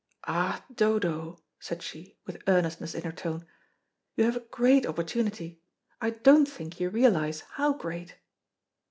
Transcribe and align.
"Ah, 0.25 0.65
Dodo," 0.73 1.37
said 1.59 1.83
she, 1.83 2.17
with 2.25 2.41
earnestness 2.47 2.95
in 2.95 3.03
her 3.03 3.11
tone, 3.11 3.45
"you 4.15 4.23
have 4.23 4.35
a 4.35 4.39
great 4.49 4.83
opportunity 4.87 5.61
I 6.01 6.09
don't 6.09 6.47
think 6.47 6.79
you 6.79 6.89
realise 6.89 7.41
how 7.41 7.73
great." 7.73 8.15